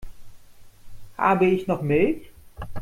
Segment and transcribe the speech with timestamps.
[1.15, 2.31] Habe ich noch Milch?